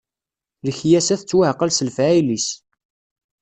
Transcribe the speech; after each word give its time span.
Lekyasa 0.65 1.15
tettwaɛqal 1.19 1.71
s 1.73 1.79
lefɛayel-is. 1.87 2.47